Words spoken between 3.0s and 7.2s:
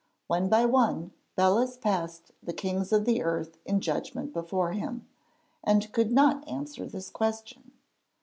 the earth in judgment before him, and could not answer this